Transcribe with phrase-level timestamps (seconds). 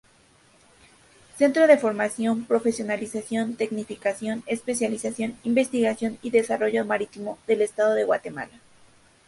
[1.37, 8.59] Centro de formación, profesionalización, tecnificación, especialización, investigación y desarrollo marítimo, del Estado de Guatemala.